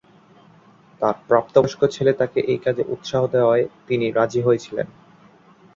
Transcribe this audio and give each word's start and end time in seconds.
তাঁর 1.01 1.15
প্রাপ্তবয়স্ক 1.27 1.81
ছেলে 1.87 2.11
তাঁকে 2.13 2.39
এই 2.51 2.59
কাজে 2.65 2.83
উৎসাহ 2.93 3.21
দেওয়ায় 3.33 3.65
তিনি 3.87 4.05
রাজি 4.11 4.41
হয়েছিলেন। 4.41 4.87